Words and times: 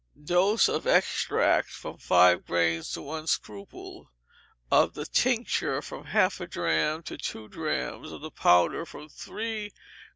Dose, 0.23 0.67
of 0.67 0.81
the 0.85 0.95
extract, 0.95 1.69
from 1.69 1.99
five 1.99 2.43
grains 2.47 2.89
to 2.93 3.03
one 3.03 3.27
scruple; 3.27 4.09
of 4.71 4.95
the 4.95 5.05
tincture, 5.05 5.79
from 5.83 6.05
half 6.05 6.41
a 6.41 6.47
drachm 6.47 7.03
to 7.03 7.19
two 7.19 7.47
drachms; 7.47 8.11
of 8.11 8.21
the 8.21 8.31
powder, 8.31 8.83
from 8.83 9.09
three! 9.09 9.71